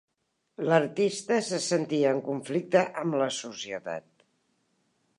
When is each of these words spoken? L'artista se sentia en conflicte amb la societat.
L'artista 0.69 1.37
se 1.49 1.59
sentia 1.67 2.15
en 2.15 2.23
conflicte 2.31 2.83
amb 3.05 3.21
la 3.23 3.31
societat. 3.39 4.29